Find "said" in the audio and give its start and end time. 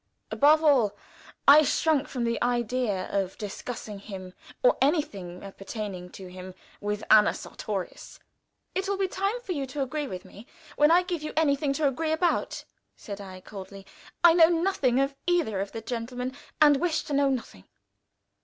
12.97-13.21